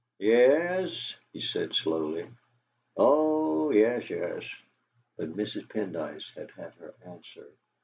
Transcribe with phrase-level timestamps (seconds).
[0.17, 2.27] "Yes," he said slowly
[2.97, 4.41] "oh yes, yes!"
[5.15, 5.69] But Mrs.
[5.69, 7.45] Pendyce had had her answer.